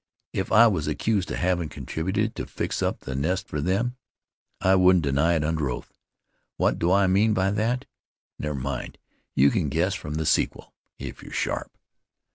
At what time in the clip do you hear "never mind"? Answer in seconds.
8.39-8.97